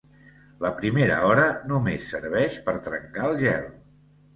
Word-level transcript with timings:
La 0.65 0.71
primera 0.79 1.19
hora 1.33 1.45
només 1.75 2.11
serveix 2.17 2.61
per 2.67 2.79
trencar 2.91 3.33
el 3.33 3.41
gel. 3.49 3.75